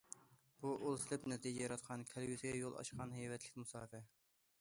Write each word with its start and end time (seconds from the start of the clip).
بۇ، 0.61 0.69
ئۇل 0.85 0.95
سېلىپ 1.01 1.27
نەتىجە 1.33 1.61
ياراتقان، 1.63 2.05
كەلگۈسىگە 2.13 2.55
يول 2.61 2.79
ئاچقان 2.79 3.13
ھەيۋەتلىك 3.19 3.61
مۇساپە. 3.63 4.01